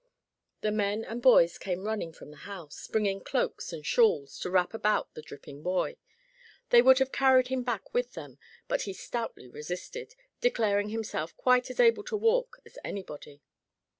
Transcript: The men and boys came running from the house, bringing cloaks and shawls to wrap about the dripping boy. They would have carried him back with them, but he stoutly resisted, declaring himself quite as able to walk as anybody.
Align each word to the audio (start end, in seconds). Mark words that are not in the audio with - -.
The 0.61 0.71
men 0.71 1.03
and 1.05 1.21
boys 1.21 1.59
came 1.59 1.83
running 1.83 2.11
from 2.11 2.31
the 2.31 2.37
house, 2.37 2.87
bringing 2.87 3.21
cloaks 3.21 3.71
and 3.71 3.85
shawls 3.85 4.39
to 4.39 4.49
wrap 4.49 4.73
about 4.73 5.13
the 5.13 5.21
dripping 5.21 5.61
boy. 5.61 5.97
They 6.71 6.81
would 6.81 6.97
have 6.97 7.11
carried 7.11 7.49
him 7.49 7.61
back 7.61 7.93
with 7.93 8.13
them, 8.13 8.39
but 8.67 8.81
he 8.81 8.93
stoutly 8.93 9.47
resisted, 9.47 10.15
declaring 10.39 10.89
himself 10.89 11.37
quite 11.37 11.69
as 11.69 11.79
able 11.79 12.03
to 12.05 12.17
walk 12.17 12.57
as 12.65 12.79
anybody. 12.83 13.43